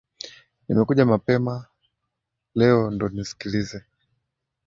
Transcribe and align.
Nimekuja 0.67 1.05
mepama 1.05 1.55
leo 2.57 2.81
ndo 2.91 3.05
nisikilize 3.09 3.79